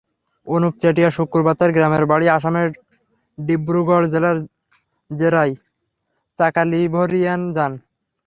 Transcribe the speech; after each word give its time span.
অনুপ 0.47 0.73
চেটিয়া 0.81 1.09
শুক্রবার 1.17 1.55
তাঁর 1.59 1.71
গ্রামের 1.75 2.03
বাড়ি 2.11 2.27
আসামের 2.37 2.67
ডিব্রুগড় 3.37 4.05
জেলার 4.13 4.37
জেরাই 5.11 5.51
চাকালিভোরিয়ায় 6.39 7.43
যান। 7.55 7.71